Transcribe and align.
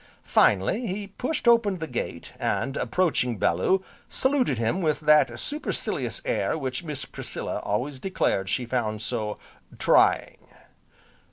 Finally, 0.25 0.87
he 0.87 1.05
pushed 1.05 1.47
open 1.47 1.77
the 1.77 1.85
gate, 1.85 2.33
and, 2.39 2.75
approaching 2.75 3.37
Bellew, 3.37 3.83
saluted 4.09 4.57
him 4.57 4.81
with 4.81 5.01
that 5.01 5.39
supercilious 5.39 6.23
air 6.25 6.57
which 6.57 6.83
Miss 6.83 7.05
Priscilla 7.05 7.59
always 7.59 7.99
declared 7.99 8.49
she 8.49 8.65
found 8.65 9.03
so 9.03 9.37
"trying." 9.77 10.47